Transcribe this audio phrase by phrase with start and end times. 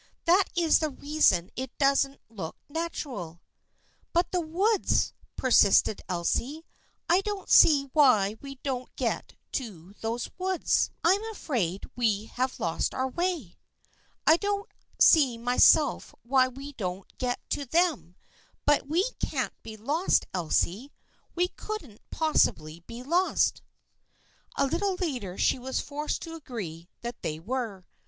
[0.25, 3.39] That is the rea son it doesn't look natural.""
[4.13, 6.65] But the woods," persisted Elsie;"
[7.07, 10.89] I don't see why we don't get to those woods.
[11.03, 13.59] I am afraid we have lost our way.""
[14.25, 14.67] I don't
[14.99, 18.15] see myself why we don't get to them,
[18.65, 20.91] but we can't be lost, Elsie.
[21.35, 23.61] We couldn't possibly be lost."
[24.55, 27.85] A little later she was forced to agree that they were.